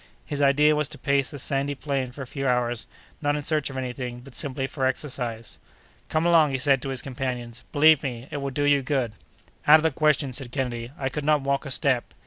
[0.25, 2.87] His idea was to pace the sandy plain for a few hours,
[3.21, 5.59] not in search of any thing, but simply for exercise.
[6.09, 9.13] "Come along!" he said to his companions; "believe me, it will do you good."
[9.67, 12.15] "Out of the question!" said Kennedy; "I could not walk a step."